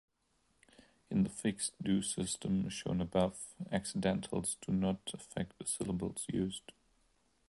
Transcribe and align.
In 1.11 1.21
the 1.23 1.29
fixed 1.29 1.73
do 1.79 2.01
system, 2.01 2.69
shown 2.69 3.01
above, 3.01 3.53
accidentals 3.71 4.57
do 4.61 4.71
not 4.71 4.97
affect 5.13 5.59
the 5.59 5.67
syllables 5.67 6.25
used. 6.27 6.71